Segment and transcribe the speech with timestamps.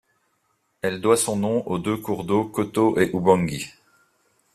[0.81, 3.67] Elle doit son nom aux deux cours d’eau Kotto et Oubangui.